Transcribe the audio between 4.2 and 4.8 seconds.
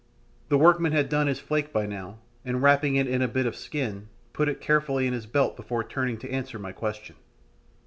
put it